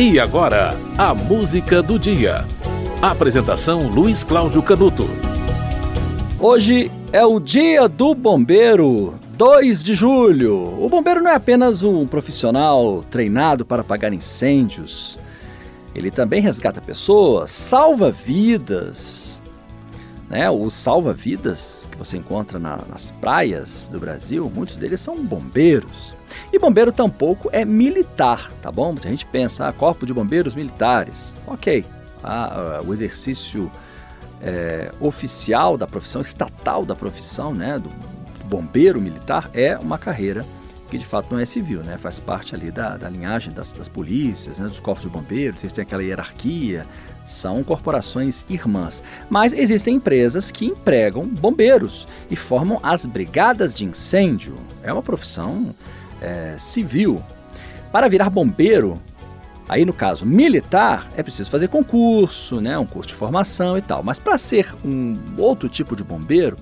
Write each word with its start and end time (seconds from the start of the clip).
E 0.00 0.20
agora, 0.20 0.76
a 0.96 1.12
música 1.12 1.82
do 1.82 1.98
dia. 1.98 2.44
Apresentação 3.02 3.88
Luiz 3.88 4.22
Cláudio 4.22 4.62
Canuto. 4.62 5.08
Hoje 6.38 6.88
é 7.12 7.26
o 7.26 7.40
Dia 7.40 7.88
do 7.88 8.14
Bombeiro, 8.14 9.18
2 9.36 9.82
de 9.82 9.94
julho. 9.94 10.80
O 10.80 10.88
bombeiro 10.88 11.20
não 11.20 11.32
é 11.32 11.34
apenas 11.34 11.82
um 11.82 12.06
profissional 12.06 13.02
treinado 13.10 13.64
para 13.64 13.80
apagar 13.80 14.12
incêndios. 14.12 15.18
Ele 15.92 16.12
também 16.12 16.40
resgata 16.40 16.80
pessoas, 16.80 17.50
salva 17.50 18.08
vidas. 18.08 19.37
Né? 20.28 20.50
Os 20.50 20.74
salva-vidas 20.74 21.88
que 21.90 21.96
você 21.96 22.18
encontra 22.18 22.58
na, 22.58 22.78
nas 22.88 23.10
praias 23.10 23.88
do 23.88 23.98
Brasil, 23.98 24.50
muitos 24.54 24.76
deles 24.76 25.00
são 25.00 25.24
bombeiros. 25.24 26.14
E 26.52 26.58
bombeiro 26.58 26.92
tampouco 26.92 27.48
é 27.52 27.64
militar, 27.64 28.52
tá 28.60 28.70
bom? 28.70 28.94
A 29.02 29.08
gente 29.08 29.24
pensa, 29.24 29.66
ah, 29.66 29.72
corpo 29.72 30.04
de 30.04 30.12
bombeiros 30.12 30.54
militares. 30.54 31.34
Ok, 31.46 31.84
ah, 32.22 32.82
o 32.86 32.92
exercício 32.92 33.70
é, 34.40 34.92
oficial 35.00 35.76
da 35.76 35.86
profissão, 35.86 36.20
estatal 36.20 36.84
da 36.84 36.94
profissão, 36.94 37.54
né, 37.54 37.78
do, 37.78 37.88
do, 37.88 38.44
bombeiro 38.44 39.00
militar, 39.00 39.50
é 39.52 39.76
uma 39.76 39.98
carreira 39.98 40.44
que 40.88 40.98
de 40.98 41.06
fato 41.06 41.32
não 41.32 41.38
é 41.38 41.46
civil, 41.46 41.82
né, 41.82 41.98
faz 41.98 42.18
parte 42.18 42.54
ali 42.54 42.70
da, 42.70 42.96
da 42.96 43.08
linhagem 43.08 43.52
das, 43.52 43.72
das 43.72 43.88
polícias, 43.88 44.58
né, 44.58 44.66
dos 44.66 44.80
corpos 44.80 45.04
de 45.04 45.10
bombeiros, 45.10 45.60
vocês 45.60 45.72
têm 45.72 45.82
aquela 45.82 46.02
hierarquia, 46.02 46.86
são 47.24 47.62
corporações 47.62 48.44
irmãs. 48.48 49.02
Mas 49.28 49.52
existem 49.52 49.96
empresas 49.96 50.50
que 50.50 50.66
empregam 50.66 51.26
bombeiros 51.26 52.08
e 52.30 52.36
formam 52.36 52.80
as 52.82 53.04
brigadas 53.04 53.74
de 53.74 53.84
incêndio. 53.84 54.56
É 54.82 54.92
uma 54.92 55.02
profissão 55.02 55.74
é, 56.22 56.56
civil. 56.58 57.22
Para 57.92 58.08
virar 58.08 58.30
bombeiro, 58.30 58.98
aí 59.68 59.84
no 59.84 59.92
caso 59.92 60.24
militar, 60.24 61.10
é 61.16 61.22
preciso 61.22 61.50
fazer 61.50 61.68
concurso, 61.68 62.60
né, 62.60 62.78
um 62.78 62.86
curso 62.86 63.08
de 63.08 63.14
formação 63.14 63.76
e 63.76 63.82
tal. 63.82 64.02
Mas 64.02 64.18
para 64.18 64.38
ser 64.38 64.74
um 64.84 65.18
outro 65.36 65.68
tipo 65.68 65.94
de 65.94 66.02
bombeiro, 66.02 66.56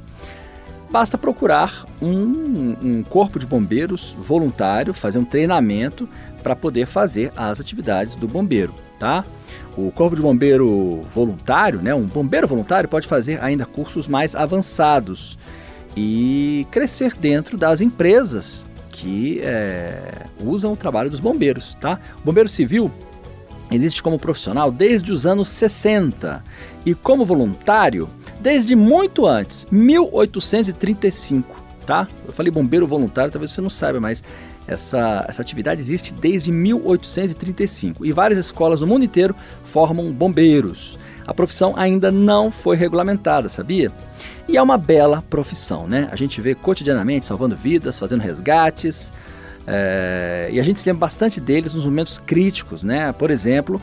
basta 0.91 1.19
procurar 1.19 1.85
um, 2.01 2.77
um 2.83 3.03
corpo 3.03 3.39
de 3.39 3.47
bombeiros 3.47 4.17
voluntário, 4.19 4.95
fazer 4.95 5.19
um 5.19 5.25
treinamento 5.25 6.09
para 6.43 6.55
poder 6.55 6.87
fazer 6.87 7.33
as 7.37 7.61
atividades 7.61 8.17
do 8.17 8.29
bombeiro, 8.29 8.75
tá? 8.99 9.25
O 9.77 9.91
corpo 9.91 10.17
de 10.17 10.23
bombeiro 10.23 11.05
voluntário, 11.15 11.81
né, 11.81 11.95
um 11.95 12.07
bombeiro 12.07 12.47
voluntário 12.47 12.89
pode 12.89 13.07
fazer 13.07 13.43
ainda 13.43 13.67
cursos 13.67 14.09
mais 14.09 14.35
avançados 14.35 15.39
e 15.97 16.67
crescer 16.71 17.15
dentro 17.15 17.57
das 17.57 17.81
empresas 17.81 18.67
que 18.91 19.41
é, 19.43 20.27
usam 20.41 20.73
o 20.73 20.77
trabalho 20.77 21.11
dos 21.11 21.21
bombeiros, 21.21 21.75
tá? 21.75 22.01
O 22.23 22.25
bombeiro 22.25 22.49
civil 22.49 22.91
existe 23.71 24.03
como 24.03 24.19
profissional 24.19 24.71
desde 24.71 25.13
os 25.13 25.27
anos 25.27 25.49
60 25.49 26.43
e 26.85 26.95
como 26.95 27.25
voluntário 27.25 28.09
desde 28.47 28.77
muito 28.77 29.27
antes, 29.27 29.67
1835, 29.73 31.61
tá? 31.85 32.07
Eu 32.25 32.33
falei 32.33 32.53
bombeiro 32.53 32.87
voluntário, 32.87 33.33
talvez 33.33 33.51
você 33.51 33.61
não 33.61 33.69
saiba, 33.69 33.99
mas 33.99 34.23
essa, 34.69 35.27
essa 35.29 35.43
atividade 35.43 35.81
existe 35.81 36.15
desde 36.15 36.53
1835 36.53 38.07
e 38.07 38.13
várias 38.13 38.39
escolas 38.39 38.81
no 38.81 38.87
mundo 38.87 39.05
inteiro 39.05 39.35
formam 39.65 40.13
bombeiros. 40.13 40.97
A 41.27 41.35
profissão 41.35 41.75
ainda 41.77 42.13
não 42.13 42.49
foi 42.53 42.77
regulamentada, 42.77 43.49
sabia? 43.49 43.91
E 44.47 44.57
é 44.57 44.63
uma 44.63 44.79
bela 44.79 45.25
profissão, 45.29 45.89
né? 45.89 46.09
A 46.13 46.15
gente 46.15 46.41
vê 46.41 46.55
cotidianamente 46.55 47.27
salvando 47.27 47.57
vidas, 47.57 47.99
fazendo 47.99 48.21
resgates, 48.21 49.13
é, 49.67 50.51
e 50.53 50.61
a 50.61 50.63
gente 50.63 50.81
se 50.81 50.89
lembra 50.89 51.01
bastante 51.01 51.41
deles 51.41 51.75
nos 51.75 51.85
momentos 51.85 52.21
críticos, 52.21 52.85
né? 52.85 53.11
Por 53.11 53.33
exemplo, 53.33 53.83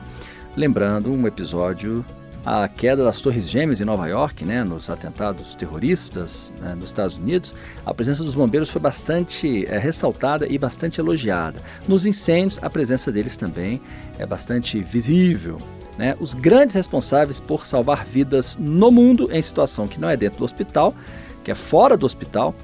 lembrando 0.55 1.11
um 1.11 1.27
episódio 1.27 2.05
a 2.45 2.67
queda 2.67 3.03
das 3.03 3.21
Torres 3.21 3.49
Gêmeas 3.49 3.79
em 3.79 3.85
Nova 3.85 4.07
York, 4.07 4.43
né, 4.43 4.63
nos 4.63 4.89
atentados 4.89 5.55
terroristas 5.55 6.51
né, 6.59 6.75
nos 6.75 6.85
Estados 6.85 7.15
Unidos, 7.15 7.53
a 7.85 7.93
presença 7.93 8.23
dos 8.23 8.35
bombeiros 8.35 8.69
foi 8.69 8.81
bastante 8.81 9.65
é, 9.67 9.77
ressaltada 9.77 10.45
e 10.47 10.57
bastante 10.57 10.99
elogiada. 10.99 11.61
Nos 11.87 12.05
incêndios, 12.05 12.59
a 12.61 12.69
presença 12.69 13.11
deles 13.11 13.37
também 13.37 13.81
é 14.19 14.25
bastante 14.25 14.81
visível 14.81 15.59
né, 15.97 16.15
os 16.19 16.33
grandes 16.33 16.75
responsáveis 16.75 17.39
por 17.39 17.65
salvar 17.65 18.05
vidas 18.05 18.57
no 18.59 18.91
mundo 18.91 19.29
em 19.31 19.41
situação 19.41 19.87
que 19.87 19.99
não 19.99 20.09
é 20.09 20.17
dentro 20.17 20.39
do 20.39 20.45
hospital, 20.45 20.93
que 21.43 21.51
é 21.51 21.55
fora 21.55 21.95
do 21.95 22.05
hospital, 22.05 22.55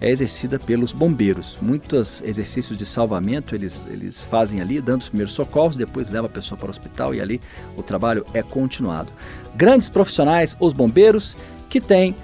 é 0.00 0.10
exercida 0.10 0.58
pelos 0.58 0.92
bombeiros. 0.92 1.58
Muitos 1.60 2.22
exercícios 2.22 2.76
de 2.76 2.86
salvamento 2.86 3.54
eles, 3.54 3.86
eles 3.90 4.22
fazem 4.24 4.60
ali, 4.60 4.80
dando 4.80 5.02
os 5.02 5.08
primeiros 5.08 5.34
socorros, 5.34 5.76
depois 5.76 6.10
leva 6.10 6.26
a 6.26 6.30
pessoa 6.30 6.58
para 6.58 6.68
o 6.68 6.70
hospital 6.70 7.14
e 7.14 7.20
ali 7.20 7.40
o 7.76 7.82
trabalho 7.82 8.24
é 8.32 8.42
continuado. 8.42 9.12
Grandes 9.54 9.88
profissionais, 9.88 10.56
os 10.60 10.72
bombeiros, 10.72 11.36
que 11.68 11.80
têm 11.80 12.14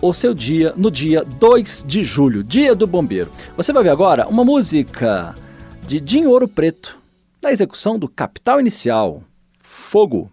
o 0.00 0.12
seu 0.12 0.34
dia 0.34 0.74
no 0.76 0.90
dia 0.90 1.24
2 1.24 1.84
de 1.86 2.02
julho, 2.02 2.42
dia 2.42 2.74
do 2.74 2.86
bombeiro. 2.86 3.30
Você 3.56 3.72
vai 3.72 3.82
ver 3.82 3.90
agora 3.90 4.26
uma 4.26 4.44
música 4.44 5.34
de 5.86 6.00
Dinho 6.00 6.30
Ouro 6.30 6.48
Preto, 6.48 6.98
da 7.40 7.50
execução 7.50 7.98
do 7.98 8.08
Capital 8.08 8.60
Inicial 8.60 9.22
fogo. 9.92 10.30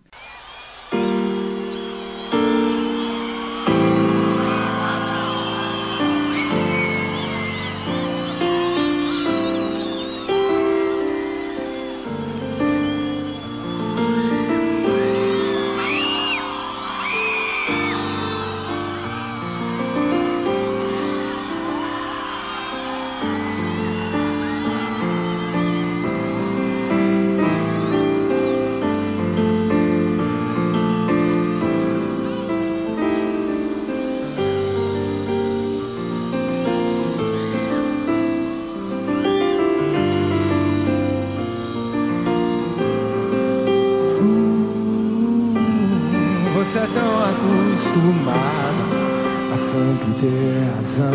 Uh, 51.02 51.06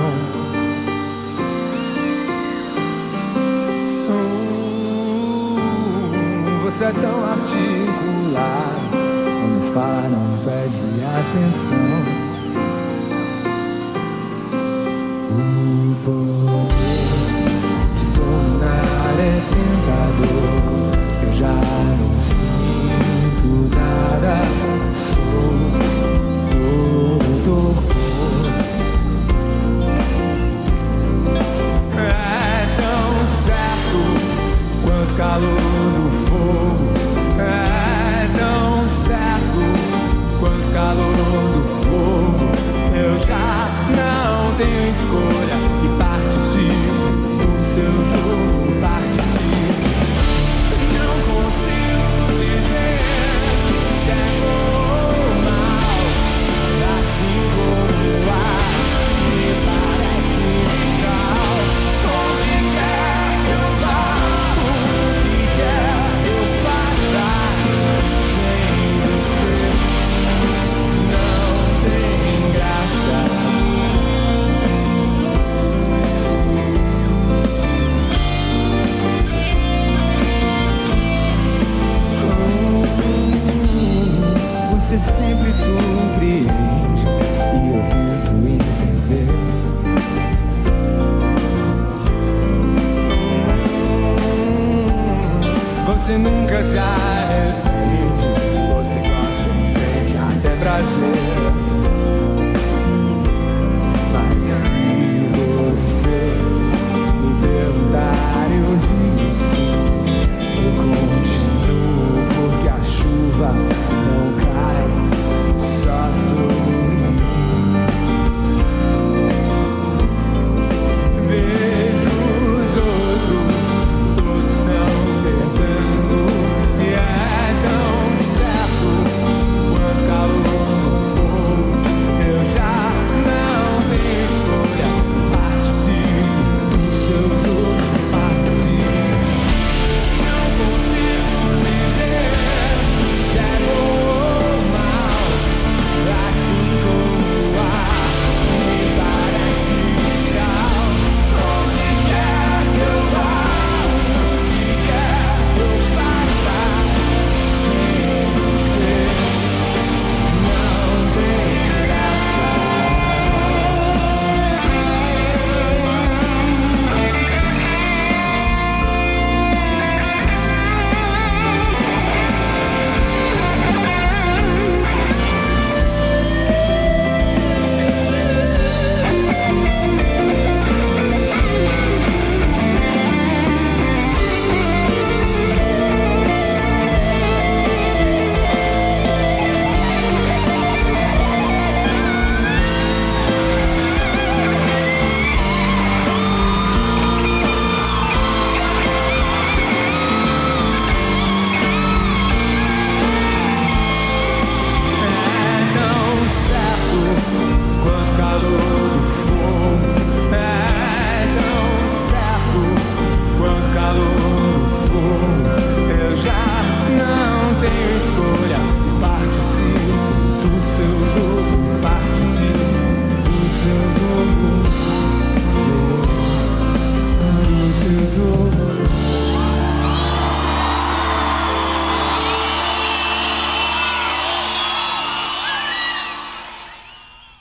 você 6.62 6.84
é 6.84 6.92
tão 6.92 7.22
articulada 7.22 8.80
quando 9.40 9.74
fala 9.74 10.08
não 10.08 10.38
pede 10.38 11.04
atenção. 11.04 12.24
Escolha 44.94 45.73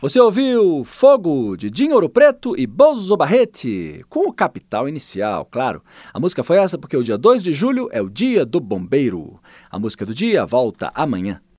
Você 0.04 0.20
ouviu 0.20 0.84
Fogo, 0.84 1.56
de 1.56 1.70
Dinho 1.70 1.94
Ouro 1.94 2.10
Preto 2.10 2.60
e 2.60 2.68
Bozo 2.68 3.16
Barrete, 3.16 4.04
com 4.10 4.28
o 4.28 4.34
capital 4.34 4.90
inicial, 4.90 5.46
claro. 5.46 5.82
A 6.14 6.20
música 6.20 6.44
foi 6.44 6.58
essa 6.58 6.78
porque 6.78 6.98
o 6.98 7.04
dia 7.06 7.18
2 7.18 7.42
de 7.42 7.54
julho 7.54 7.88
é 7.90 8.02
o 8.02 8.10
dia 8.10 8.46
do 8.46 8.60
bombeiro. 8.60 9.40
A 9.72 9.80
música 9.80 10.06
do 10.06 10.14
dia 10.14 10.46
volta 10.46 10.92
amanhã. 10.94 11.40